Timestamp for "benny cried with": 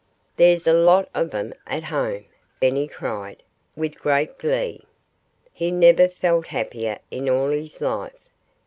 2.59-3.99